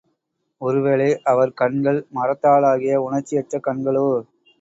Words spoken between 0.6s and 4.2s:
ஒரு வேளை அவர் கண்கள் மரத்தாலாகிய உணர்ச்சியற்ற கண்களோ?